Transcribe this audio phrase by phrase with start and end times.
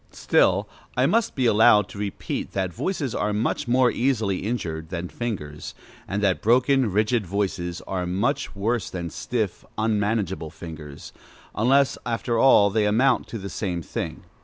[0.09, 5.09] Still, I must be allowed to repeat that voices are much more easily injured than
[5.09, 5.75] fingers;
[6.07, 11.13] and that broken, rigid voices are much worse than stiff, unmanageable fingers,
[11.53, 14.23] unless, after all, they amount to the same thing.